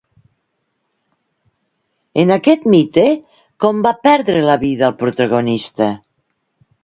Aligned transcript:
En 2.21 2.35
aquest 2.37 2.65
mite, 2.75 3.05
com 3.65 3.85
va 3.87 3.93
perdre 4.09 4.43
la 4.49 4.57
vida 4.67 4.87
el 4.91 4.99
protagonista? 5.05 5.91